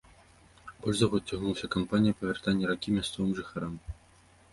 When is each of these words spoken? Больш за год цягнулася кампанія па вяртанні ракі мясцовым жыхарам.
Больш 0.85 0.97
за 1.01 1.07
год 1.11 1.21
цягнулася 1.33 1.69
кампанія 1.75 2.17
па 2.21 2.29
вяртанні 2.31 2.71
ракі 2.71 2.95
мясцовым 2.97 3.37
жыхарам. 3.41 3.77